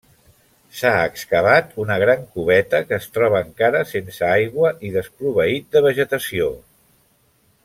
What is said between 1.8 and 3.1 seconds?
una gran cubeta que es